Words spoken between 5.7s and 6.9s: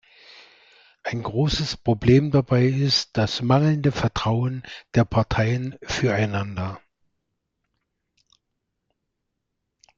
füreinander.